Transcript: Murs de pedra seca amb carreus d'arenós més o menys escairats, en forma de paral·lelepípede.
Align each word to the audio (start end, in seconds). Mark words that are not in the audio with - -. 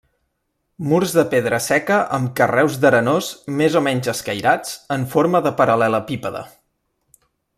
Murs 0.91 1.11
de 1.17 1.23
pedra 1.33 1.59
seca 1.65 1.97
amb 2.17 2.31
carreus 2.39 2.79
d'arenós 2.85 3.29
més 3.61 3.77
o 3.81 3.85
menys 3.89 4.11
escairats, 4.15 4.75
en 4.97 5.07
forma 5.13 5.45
de 5.49 5.53
paral·lelepípede. 5.61 6.45